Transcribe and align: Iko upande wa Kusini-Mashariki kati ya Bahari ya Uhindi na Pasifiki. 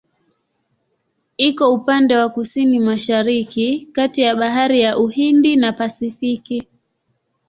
Iko 1.37 1.73
upande 1.73 2.15
wa 2.17 2.29
Kusini-Mashariki 2.29 3.85
kati 3.91 4.21
ya 4.21 4.35
Bahari 4.35 4.81
ya 4.81 4.97
Uhindi 4.97 5.55
na 5.55 5.73
Pasifiki. 5.73 6.67